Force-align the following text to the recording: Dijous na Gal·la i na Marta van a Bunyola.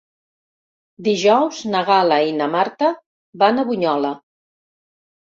Dijous 1.07 1.59
na 1.73 1.81
Gal·la 1.89 2.17
i 2.29 2.33
na 2.37 2.47
Marta 2.53 2.89
van 3.43 3.65
a 3.65 3.67
Bunyola. 3.69 4.15